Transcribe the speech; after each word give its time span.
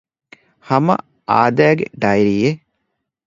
ހަމަ 0.67 0.95
އާދައިގެ 1.29 1.85
ޑައިރީއެއް 2.01 2.61